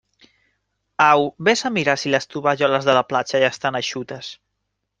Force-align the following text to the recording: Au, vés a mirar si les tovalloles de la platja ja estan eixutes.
Au, 1.07 1.25
vés 1.49 1.61
a 1.69 1.71
mirar 1.75 1.95
si 2.03 2.13
les 2.15 2.27
tovalloles 2.35 2.89
de 2.89 2.99
la 3.01 3.07
platja 3.13 3.43
ja 3.45 3.53
estan 3.57 3.81
eixutes. 3.85 4.35